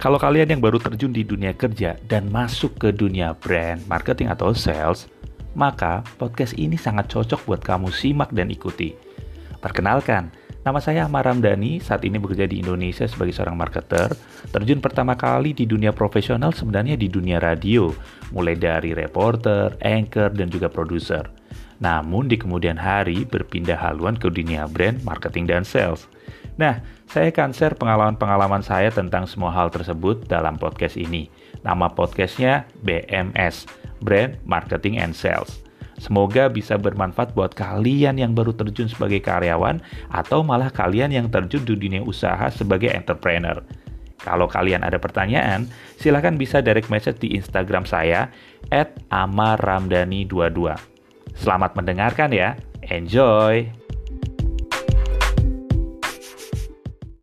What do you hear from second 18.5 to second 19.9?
dari reporter,